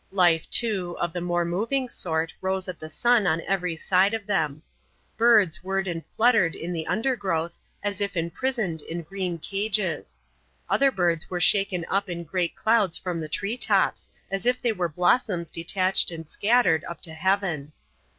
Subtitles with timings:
[0.11, 4.25] Life, too, of the more moving sort rose at the sun on every side of
[4.25, 4.63] them.
[5.15, 10.19] Birds whirred and fluttered in the undergrowth, as if imprisoned in green cages.
[10.67, 14.71] Other birds were shaken up in great clouds from the tree tops, as if they
[14.71, 17.71] were blossoms detached and scattered up to heaven.